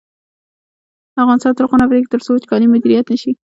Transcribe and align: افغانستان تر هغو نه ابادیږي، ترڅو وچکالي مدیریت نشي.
افغانستان 1.21 1.51
تر 1.55 1.63
هغو 1.65 1.79
نه 1.79 1.85
ابادیږي، 1.85 2.11
ترڅو 2.13 2.29
وچکالي 2.33 2.67
مدیریت 2.69 3.05
نشي. 3.13 3.31